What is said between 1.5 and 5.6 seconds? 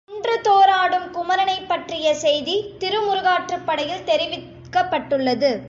பற்றிய செய்தி திருமுரு காற்றுப்படையில் தெரிவிக்கப்பட்டுள்ளது.